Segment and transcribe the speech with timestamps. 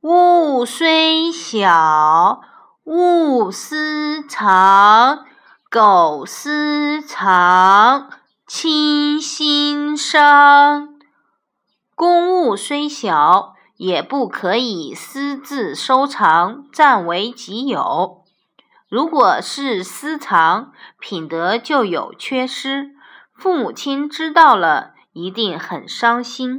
[0.00, 2.40] 物虽小
[2.84, 5.24] 勿私藏
[5.68, 8.08] 苟私藏
[8.46, 10.94] 亲心伤
[11.96, 18.22] 公物虽小也不可以私自收藏占为己有。
[18.88, 22.92] 如果是私藏品德就有缺失
[23.34, 26.56] 父母亲知道了一定很伤心。